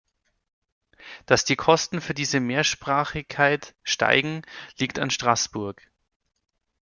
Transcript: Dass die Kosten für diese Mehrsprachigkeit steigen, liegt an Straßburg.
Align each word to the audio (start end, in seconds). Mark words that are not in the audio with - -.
Dass 1.27 1.45
die 1.45 1.55
Kosten 1.55 2.01
für 2.01 2.15
diese 2.15 2.39
Mehrsprachigkeit 2.39 3.75
steigen, 3.83 4.41
liegt 4.79 4.97
an 4.97 5.11
Straßburg. 5.11 5.91